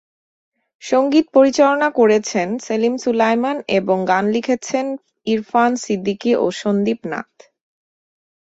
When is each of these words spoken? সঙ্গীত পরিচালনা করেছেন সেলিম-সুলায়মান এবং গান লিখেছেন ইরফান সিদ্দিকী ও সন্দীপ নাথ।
সঙ্গীত 0.83 1.25
পরিচালনা 1.33 1.87
করেছেন 1.99 2.47
সেলিম-সুলায়মান 2.59 3.57
এবং 3.77 3.97
গান 4.07 4.25
লিখেছেন 4.35 4.85
ইরফান 5.27 5.71
সিদ্দিকী 5.83 6.31
ও 6.35 6.45
সন্দীপ 6.61 6.99
নাথ। 7.11 7.31